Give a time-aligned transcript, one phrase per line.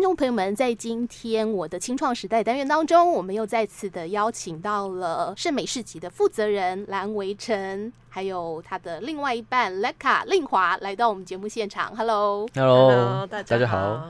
[0.00, 11.94] 听众朋友们，在今天我的青创时代单元当中，我们又再次的邀请到了盛美市集的负责人蓝维辰，还有他的另外一半 Leka 令华来到我们节目现场。
[11.94, 14.02] Hello，Hello，大家好。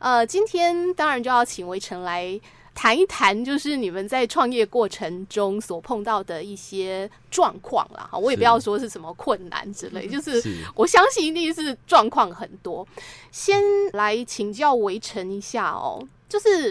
[0.00, 2.38] 呃，今天当然就要请维辰来。
[2.78, 8.08] 谈一谈，就是你们在创业过程中所碰到的一些状况啦。
[8.08, 10.40] 哈，我也不要说是什么困难之类，就是
[10.76, 12.86] 我相信一定是状况很多。
[13.32, 13.60] 先
[13.94, 16.66] 来请教围城一下哦，就是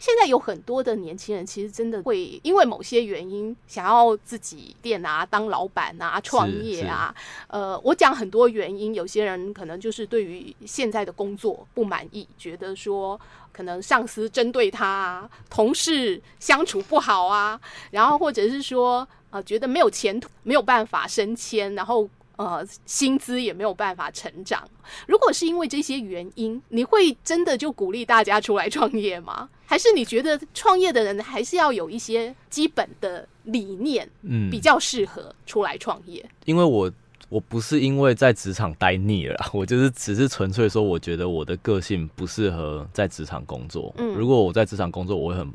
[0.00, 7.14] 现在有很多的年轻人，其实真的会因为某些原因想要自己店啊，当老板啊，创业啊。
[7.46, 13.20] 呃，我讲很多原因，有些人可能就是对于现在的工作不满意，觉得说。
[13.54, 17.58] 可能上司针对他啊，同事相处不好啊，
[17.92, 24.68] 然后或者是说呃觉得没有前途，没有办法升迁，然后呃薪资也没有办法成长。
[25.06, 29.48] 如果是因为这些原因，你会真的就鼓励大家出来创业吗？
[29.64, 36.20] 还是你觉得创业的人还是要有一些基本的理念，嗯，比较适合出来创业？
[36.24, 36.92] 嗯，因为我。
[37.28, 43.92] 我不是因为在职场待腻了， 我就是只是纯粹说，我觉得我的个性不适合在职场工作。
[43.98, 45.50] 嗯，如果我在职场工作，我会很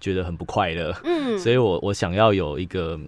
[0.00, 0.92] 觉得很不快乐。
[1.04, 2.98] 嗯， 所以我我想要有一个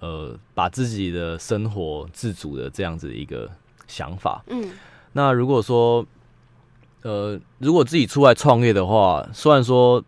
[0.00, 3.50] 呃，把自己的生活自主的这样子一个
[3.88, 4.44] 想法。
[4.48, 4.70] 嗯，
[5.12, 6.06] 那如果说
[7.02, 10.04] 呃，如果自己出来创业的话，虽然说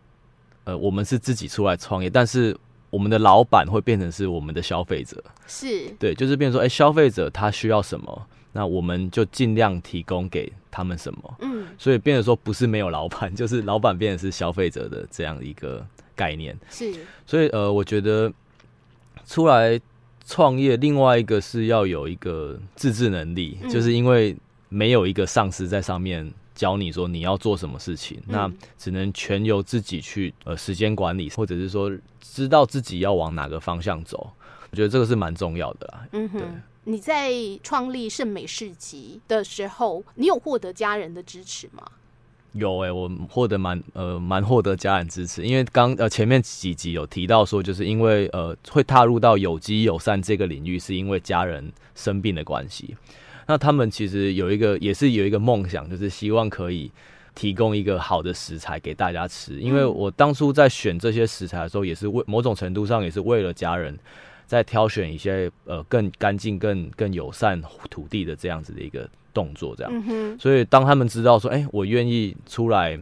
[0.63, 2.55] 呃，我们是自己出来创业，但是。
[2.95, 11.35] 我们的老板会变成是我们的消费者，是对，就是变成说，哎，消费者他需要什么，那我们就尽量提供给他们什么。
[11.41, 16.57] 嗯，所以变成说不是没有老板， 就是老板变成是消费者的这样一个概念。
[16.69, 16.93] 是，
[17.25, 18.31] 所以呃，我觉得
[19.25, 19.77] 出来
[20.25, 24.33] 创业，另外一个是要有一个自制能力，嗯，就是因为
[24.69, 26.33] 没有一个上司在上面。
[26.55, 34.31] 教你说你要做什么事情，嗯、那只能全由自己去呃时间管理，或者是说知道自己要往哪个方向走。
[34.71, 36.07] 我觉得这个是蛮重要的啦。
[36.13, 36.47] 嗯哼，对。
[36.85, 37.31] 你在
[37.63, 41.83] 创立圣美市集的时候，你有获得家人的支持吗？
[42.53, 52.95] 有诶、欸，我获得蛮呃蛮获得家人支持，因为刚呃前面几集有提到说，就是因为呃会踏入到有机友善这个领域，是因为家人生病的关系。
[53.47, 56.91] 那他们其实有一个，也是有一个梦想，就是希望可以
[57.35, 59.59] 提供一个好的食材给大家吃。
[59.59, 63.95] 因为我当初在选这些食材的时候，也是为某种程度上也是为了家人，
[64.47, 69.75] 在挑选一些呃更干净、更更友善土地的这样子的一个动作。
[69.75, 72.99] 这样，所以当他们知道说，哎，我愿意出来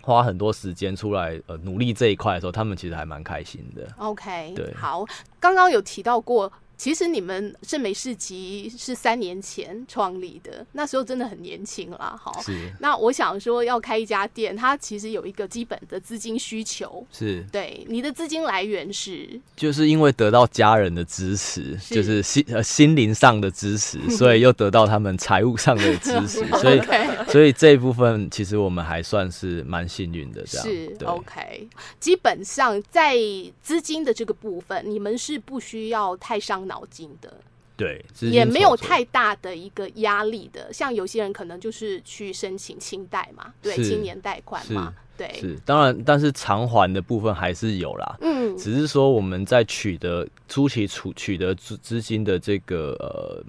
[0.00, 3.86] 花很多时间出来呃努力这一块的时候，他们其实还蛮开心的。
[3.98, 5.04] OK，对，好，
[5.38, 6.50] 刚刚有提到过。
[6.76, 12.18] 其实你们圣美市集是三年前创立的，那时候真的很年轻啦。
[12.20, 12.72] 好，是。
[12.80, 17.06] 那我想说要开一家店，它其实有一个基本的资金需求。
[17.12, 17.44] 是。
[17.52, 19.40] 对，你的资金来源是？
[19.56, 26.80] 就是因为得到家人的支持，是就是心呃心灵上的支持， 所以又得到他们财务上的支持， 所以
[27.28, 30.42] 所以这一部分其实我们还算是蛮幸运的。
[30.46, 31.68] 这样是 OK。
[32.00, 33.16] 基本上在
[33.62, 37.32] 资金的这个部分，你们是不需要太伤脑筋的，
[37.76, 40.72] 对，也没有太大的一个压力的。
[40.72, 48.16] 像有些人可能就是去申请清贷嘛，对，青年贷款嘛，对，是当然，但是偿还的部分还是有啦。
[48.20, 53.44] 嗯，只是说我们在取得初期取取得资资金的这个呃。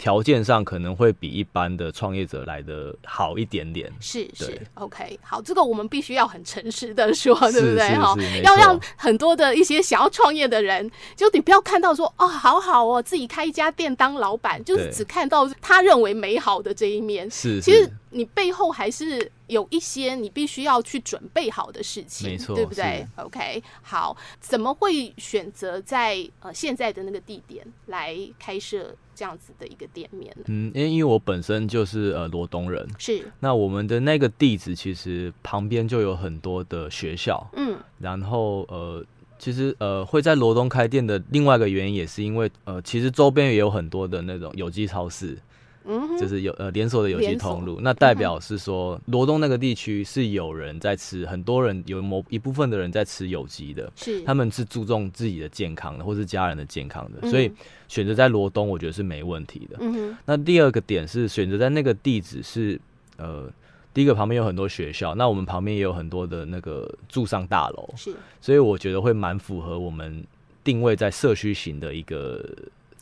[0.00, 7.94] 条件上可能会比一般的创业者来的好一点点，是是，OK，好，这个我们必须要很诚实的说，对不对？
[7.98, 28.94] 哈，要让很多的一些想要创业的人，就你不要看到说哦，好好哦，自己开一家店当老板，就是只看到他认为美好的这一面，是，其实你背后还是有一些你必须要去准备好的事情，没错，对不对？OK，好，怎么会选择在呃现在的那个地点来开设？
[29.12, 39.04] 这样子的一个店面，嗯，因为因为我本身就是呃罗东人，是，那我们的那个地址其实旁边就有很多的学校，嗯，然后呃，
[39.38, 45.36] 其实呃会在罗东开店的另外一个原因也是因为呃，其实周边也有很多的那种有机超市。
[45.84, 54.20] 嗯，就是有呃连锁的有机通路，那代表是说罗东那个地区是有人在吃，很多人有某一部分的人在吃有机的，是。
[54.22, 57.50] 他们是注重自己的健康的，或是家人的健康的，所以
[57.88, 59.78] 选择在罗东，我觉得是没问题的。
[59.80, 60.18] 嗯哼。
[60.26, 62.78] 那第二个点是选择在那个地址是
[63.16, 63.50] 呃，
[63.94, 70.22] 第一个旁边有很多学校，那我们旁边也有很多的那个住上大楼，是，所以我觉得会蛮符合我们
[70.62, 72.44] 定位在社区型的一个。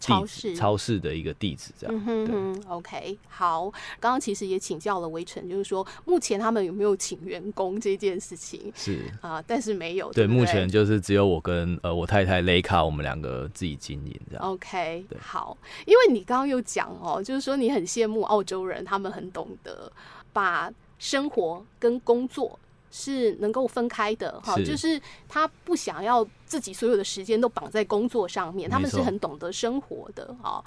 [0.00, 1.96] 超市超市的一个地址，这样。
[1.96, 3.70] 嗯哼哼，OK，好。
[4.00, 8.72] 刚刚其实也请教了维晨，就是说目前他们有没有请员工这件事情？
[8.74, 10.12] 是啊、呃，但是没有。
[10.12, 14.44] 对，对，对，目前就是只有我跟呃我太太雷卡，我们两个自己经营这样。
[14.44, 15.56] OK，好。
[15.86, 19.90] 因为你刚刚有讲哦，就是说你很羡慕澳洲人，他们很懂得
[20.32, 22.58] 把生活跟工作。
[22.90, 30.64] 是能够分开的哈，就是他不想要自己所有的时间都绑在工作上面，他们是很懂得生活的哈。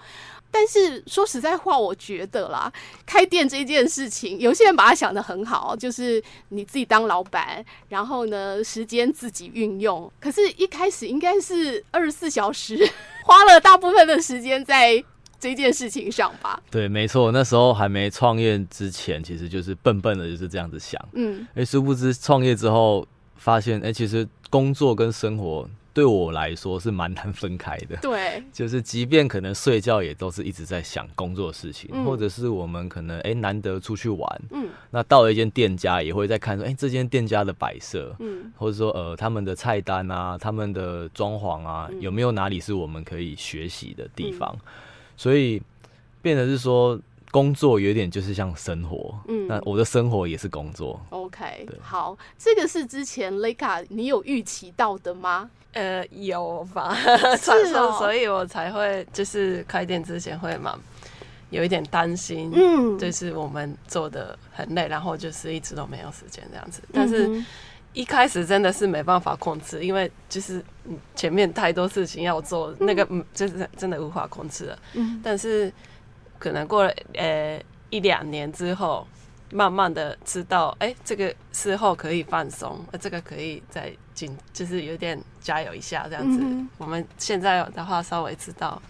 [0.50, 2.72] 但是说实在话，我觉得啦，
[3.06, 10.12] 开店这件事情，有些人把它想得很好，就是你自己当老板，然后呢，时间自己运用。
[10.20, 12.88] 可是，一开始应该是二十四小时，
[13.26, 15.04] 花了大部分的时间在。
[15.42, 21.04] 这件事情上吧，对，没错，那时候还没创业之前，其实就是笨笨的，就是这样子想。
[21.14, 23.08] 嗯，哎，殊不知创业之后，
[23.38, 27.98] 发现，哎，其实工作跟生活对我来说是蛮难分开的。
[28.04, 44.56] 对， 就是即便可能睡觉也都是一直在想工作的事情，嗯、或者是我们可能哎难得出去玩，嗯，那到了一间店家也会在看说，哎，这间店家的摆设，嗯，或者说呃他们的菜单啊，他们的装潢啊，嗯、有没有哪里是我们可以学习的地方？
[44.56, 44.70] 嗯
[45.22, 45.62] 所以，
[46.20, 51.00] 变得是说，工作有点就是像生活，嗯，那我的生活也是工作。
[51.12, 55.48] OK，好，这个是之前雷卡你有预期到的吗？
[55.74, 56.96] 呃，有吧，
[57.38, 60.76] 是哦，所以我才会就是开店之前会嘛
[61.52, 67.28] 有一点担心，嗯，就是我们做的很累，然后就是一直都没有时间这样子，但是。
[67.28, 67.46] 嗯
[67.94, 70.64] 一开始真的是没办法控制，因为就是
[71.14, 74.80] 前面太多事情要做，那个嗯，就是真的无法控制了。
[74.94, 75.72] 嗯，但是
[76.40, 79.06] 可能过了呃一两年之后，
[79.52, 86.42] 慢慢的知道，哎，这个时候可以放松，这个可以再进，就是有点加油一下这样子。
[86.78, 88.82] 我们现在的话稍微知道，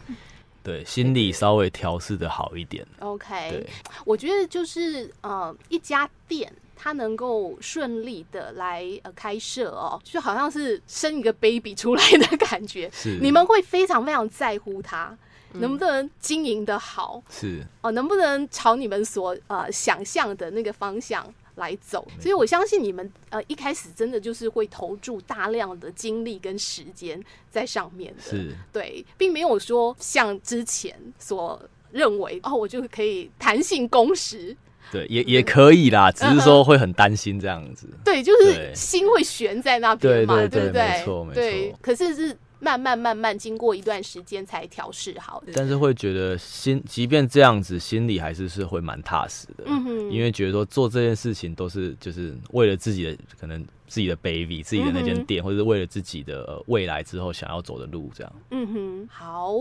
[0.62, 2.86] 对，心理稍微调试的好一点。
[3.00, 3.70] OK，对，
[4.06, 6.54] 我觉得就是呃一家店。
[6.84, 12.90] 他能够顺利的来呃开设哦，就好像是生一个 baby 出来的感觉。
[12.92, 15.16] 是，你们会非常非常在乎他
[15.54, 22.08] 能不能经营的好，是哦，能不能朝你们所呃想象的那个方向来走。
[22.20, 28.24] 所以我相信你们呃一开始真的就是会投注大量的精力跟时间在上面的。
[28.24, 31.62] 是，对，并没有说像之前所
[31.92, 34.58] 认为哦，我就可以弹性工时。
[34.92, 37.88] 对，也也可以啦，只是说会很担心这样子。
[38.04, 40.82] 对，就是心会悬在那边嘛，对对不对？
[40.82, 41.36] 没错，没错。
[41.36, 45.54] 对，可是是慢慢慢慢经过一段时间才调试好的。
[45.56, 49.64] 但是会觉得心，即便这样子，心里还是是会蛮踏实的。
[49.66, 58.34] 嗯哼，因为觉得说做这件事情都是就是为了自己的可能自己的 baby，自己的那间店，或者是为了自己的未来之后想要走的路这样。
[58.50, 59.54] 嗯哼，好。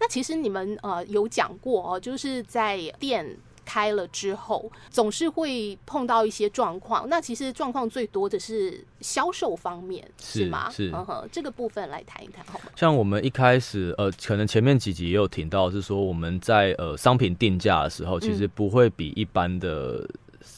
[0.00, 3.36] 那其实你们呃有讲过哦，就是在店。
[3.68, 7.06] 开了之后，总是会碰到一些状况。
[7.10, 10.70] 那其实状况最多的是销售方面，是，是吗？
[10.70, 12.64] 是，嗯哼，这个部分来谈一谈好吗？
[12.74, 20.08] 像我们一开始，呃，可能前面几集也有听到，是说我们在呃商品定价的时候，其实不会比一般的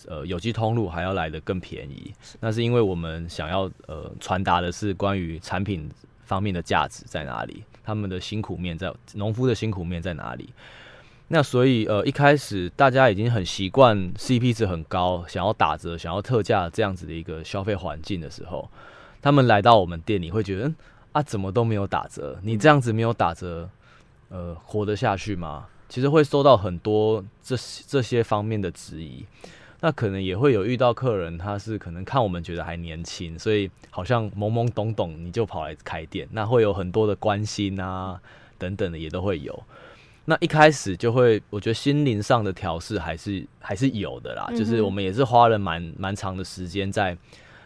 [0.07, 2.15] 呃有机通路还要来的更便宜。
[2.39, 5.91] 那是因为我们想要呃传达的是关于产品
[6.25, 10.49] 方面的价值在哪里，他们的辛苦面在农夫的辛苦面在哪里。
[11.33, 18.69] 那所以，呃，一开始大家已经很习惯 CP 值很高，想要打折、想要特价这样子的一个消费环境的时候，
[19.23, 20.75] 他们来到我们店里会觉得，嗯，
[21.13, 22.37] 啊，怎么都没有打折？
[22.43, 23.71] 你这样子没有打折，
[24.29, 25.69] 呃，活得下去吗？
[25.89, 27.57] 其实会收到很多这
[27.87, 29.25] 这些方面的质疑。
[29.83, 38.21] 那可能也会有遇到客人，他是可能看我们觉得还年轻，所以好像懵懵懂懂你就跑来开店，那会有很多的关心啊
[38.59, 39.63] 等等的也都会有。
[40.27, 47.17] 那一开始就会，我觉得心灵上的调试还是还是有的啦，嗯、就是我们也是花了蛮蛮长的时间在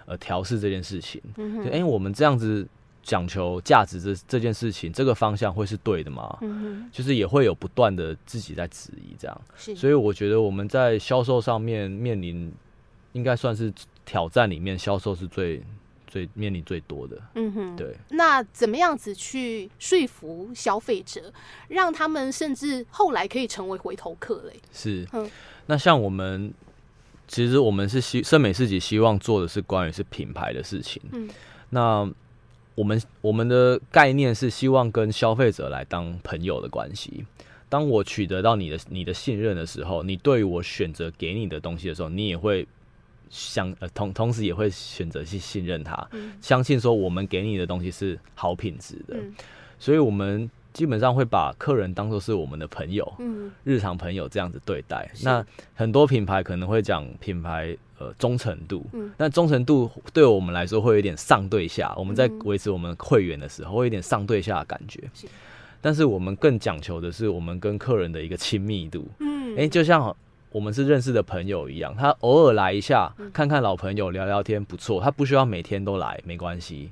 [0.06, 1.20] 呃调试这件事情。
[1.36, 2.66] 嗯哼，哎、欸，我们这样子
[3.02, 6.38] 讲求价值这这件事情，这个方向会是对的吗？
[6.40, 9.40] 嗯哼，就是也会有不断的自己在质疑这样。
[9.56, 12.50] 是，所以我觉得我们在销售上面面临，
[13.12, 13.72] 应该算是
[14.06, 15.62] 挑战里面，销售是最。
[16.14, 17.92] 最面临最多的，嗯哼，对。
[18.10, 21.32] 那怎么样子去说服消费者，
[21.66, 24.60] 让他们甚至后来可以成为回头客嘞？
[24.72, 25.28] 是，嗯。
[25.66, 26.54] 那像我们，
[27.26, 31.02] 其实我们是希圣美自己希望做的是关于是品牌的事情。
[31.10, 31.28] 嗯。
[31.70, 32.08] 那
[32.76, 37.24] 我们我们的概念是希望跟消费者来当朋友的关系。
[37.68, 42.64] 当我取得到你的你的信任的时候，你对于我选择给你的东西的时候，你也会。
[43.34, 49.34] 相呃同同时也会选择去信任他，嗯、相信说我们给你的东西是好品质的，嗯、
[49.76, 55.10] 所以我们基本上会把客人当做是我们的朋友，嗯，日常朋友这样子对待。
[55.24, 61.92] 那很多品牌可能会讲品牌呃忠诚度，嗯，那忠诚度对我们来说会有点上对下。
[61.96, 65.00] 我们在维持我们会员的时候，会有点上对下的感觉。
[65.12, 65.26] 是，
[65.80, 69.08] 但是我们更讲求的是我们跟客人的一个亲密度。
[69.18, 70.16] 嗯，哎，就像
[70.54, 76.90] 我们是认识的朋友一样，他偶尔来一下，看看老朋友聊聊天不错，他不需要每天都来，没关系。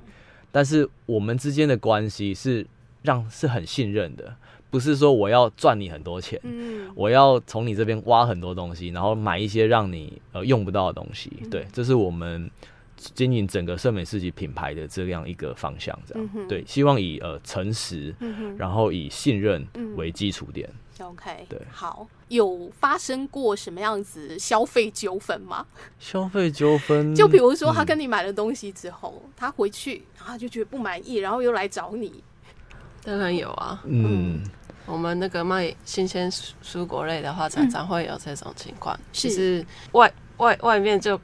[0.51, 2.67] 但是我们之间的关系是。
[3.05, 4.33] 让是很信任的，
[4.69, 12.49] 不是说我要赚你很多钱，嗯，我要从你这边挖很多东西，然后买一些让你呃用不到的东西，嗯、对，这是我们
[12.95, 19.67] 经营整个圣美世纪品牌的这样一个方向，这样、嗯、对，希望以呃诚实、嗯，然后以信任
[19.97, 20.69] 为基础点。
[21.03, 25.65] OK，对，好，有发生过什么样子消费纠纷吗？
[25.99, 32.23] 消费纠纷， 就比如说他跟你买了东西之后，嗯、他回去然后就觉得不满意，然后又来找你。
[33.03, 34.41] 当然有啊，嗯，
[34.85, 41.19] 我们那个卖新鲜蔬蔬果类的话，常常会有这种情况，其实外外外面就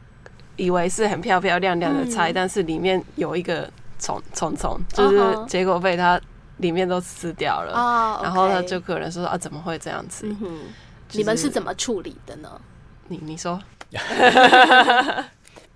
[0.58, 6.20] 以为是很漂漂亮亮的菜，嗯、但是里面有一个虫虫虫，就是结果被它
[6.60, 10.28] 里面都吃掉了，哦、然后他就可能说啊，怎么会这样子？
[10.28, 10.60] 嗯
[11.08, 12.62] 就是、你们是怎么处理的呢？
[13.10, 13.60] 你你说。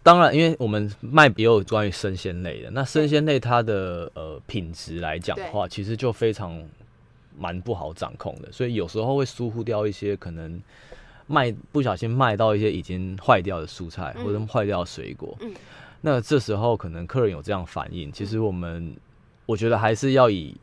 [0.03, 6.61] 当然，因为我们卖也有关于生鲜类的，那生鲜类它的呃品质来讲的话，其实就非常
[7.39, 10.61] 蛮不好掌控的，所以有时候会疏忽掉一些可能
[11.25, 15.53] 卖不小心卖到一些已经坏掉的蔬菜或者坏掉的水果，嗯，
[16.01, 18.93] 那这时候可能客人有这样反应，其实我们
[19.45, 20.53] 我觉得还是要以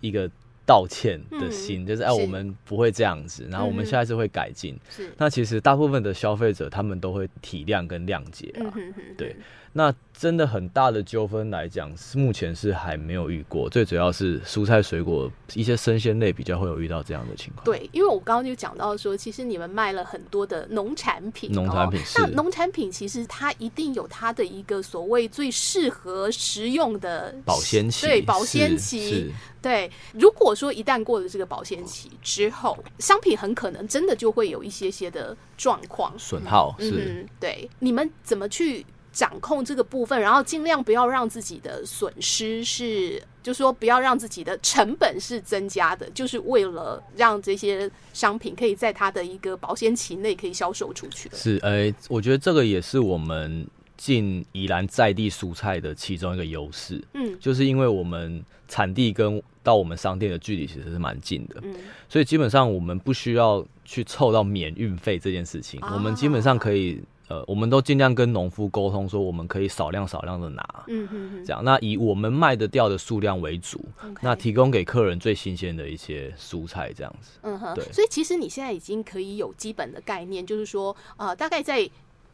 [0.00, 0.30] 一个。
[0.66, 4.78] 道歉的心，嗯、就是哎，我们不会这样子，然后我们下一次会改进。
[4.88, 9.34] 是，那其实大部分的消费者他们都会体谅跟谅解啊，嗯、对。
[9.72, 13.70] 那真的很大的纠纷来讲，是目前是还没有遇过。
[13.70, 17.64] 最主要是蔬菜水果一些生鲜类比较会有遇到这样的情况。
[17.64, 22.20] 对，因为我刚刚就讲到说，其实你们卖了很多的农产品，农产品是。
[22.20, 29.32] 那农产品其实它一定有它的一个所谓最适合食用的保鲜期，对，保鲜期。
[29.62, 36.74] 对，如果说一旦过了这个保鲜期之后，商品很可能真的就会有一些些的状况损耗。
[36.78, 38.84] 是、嗯，对，你们怎么去？
[39.12, 51.28] 掌控这个部分，然后尽量不要让自己的损失是，就说不要让自己的成本是增加的，就是为了让这些商品可以在它的一个保鲜期内可以销售出去。
[51.34, 53.66] 是，哎、欸，我觉得这个也是我们
[54.00, 57.04] 进宜兰在地蔬菜的其中一个优势。
[57.12, 61.74] 嗯，就是因为我们产地跟到我们商店的距离其实是蛮近的，嗯，
[62.08, 67.02] 所以基本上我们不需要去凑到免运费这件事情，啊，我们基本上可以。
[67.30, 71.62] 呃，我们都尽量跟农夫沟通，说我们可以少量少量的拿，嗯哼哼，这样。
[71.62, 73.80] 那以我们卖得掉的数量为主
[74.20, 77.38] 那提供给客人最新鲜的一些蔬菜，这样子。
[77.42, 77.84] 嗯哼，对。
[77.92, 81.88] 所以其实你现在已经可以有基本的概念，就是说，呃，大概在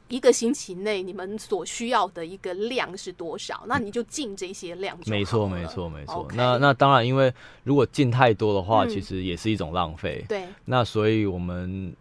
[0.09, 3.65] 一个星期内，你们所需要的一个量是多少？
[3.67, 4.99] 那你就进这些量。
[5.07, 6.27] 没错，没错，没错。
[6.35, 7.33] 那那当然，因为
[7.65, 10.25] 如果进太多的话，嗯，其实也是一种浪费。
[10.29, 10.45] 对。
[10.65, 11.95] 那所以我们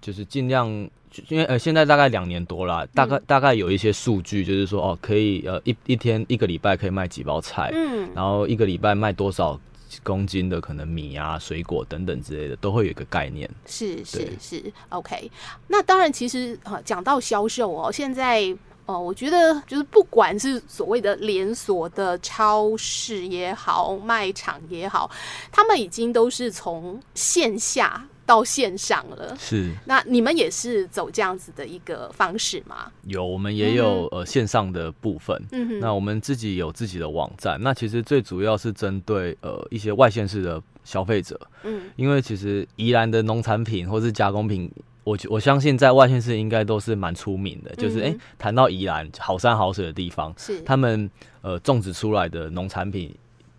[0.00, 0.88] 就是尽量。
[1.28, 9.58] 因为呃，现在大概两年多了，大概、嗯、大概有一些数据，就是说哦，可以呃一一天一个礼拜可以卖几包菜，嗯，然后一个礼拜卖多少
[10.02, 13.48] 公斤的可能米啊、水果等等之类的，都会有一个概念。
[13.66, 15.30] 是是是，OK。
[15.66, 18.56] 那当然，其实啊，讲到销售哦，现在
[18.86, 25.10] 哦，我觉得就是不管是所谓的连锁的超市也好，卖场也好，
[25.52, 28.04] 他们已经都是从线下。
[28.30, 29.72] 到线上了，是。
[29.86, 32.88] 那你们也是走这样子的一个方式吗？
[33.02, 35.36] 有，我们也有、嗯、呃线上的部分。
[35.50, 35.80] 嗯哼。
[35.80, 37.58] 那我们自己有自己的网站。
[37.60, 41.40] 那其实最主要是针对呃一些外县市的消费者。
[41.64, 41.90] 嗯。
[41.96, 44.70] 因为其实宜兰的农产品 或是加工品，
[45.02, 47.74] 我我相信在外县市应该都是蛮出名的。
[47.74, 51.10] 就是哎，谈、欸、到宜兰好山好水的地方，是他们
[51.42, 53.12] 呃种植出来的农产品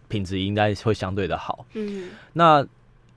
[0.07, 1.65] 品质应该会相对的好。
[1.73, 2.07] 嗯。
[2.31, 2.65] 那。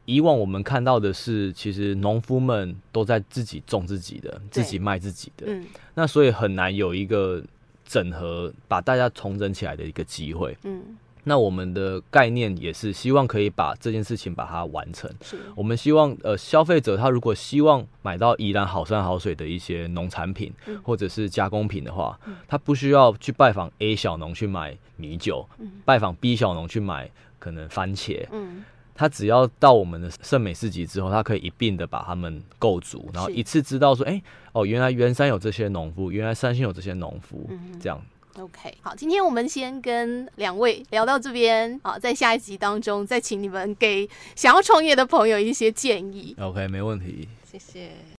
[0.06, 7.42] 以往我们看到的是，其实农夫们都在自己种自己的，自己卖自己的，嗯，那所以很难有一个
[7.86, 10.82] 整合，把大家重整起来的一个机会，嗯，
[11.24, 15.10] 那我们的概念也是希望可以把这件事情把它完成。
[15.22, 28.62] 是，我们希望呃消费者他如果希望买到宜兰好山好水的一些农产品，嗯，或者是加工品的话，嗯，他不需要去拜访 A 小农去买米酒，嗯，拜访 B 小农去买可能番茄，嗯。
[28.94, 34.22] 他只要到我们的圣美市集之后他可以一并的把他们构足然后一次知道说哎
[34.52, 37.48] 哦原来原山有这些农夫原来三星有这些农夫
[37.80, 38.00] 这样。
[38.36, 46.34] Ok 好今天我们先跟两位聊到这边好在下一集当中再请你们给想要创业的朋友一些建议。
[46.38, 47.28] Ok 没问题。
[47.44, 47.90] 谢谢。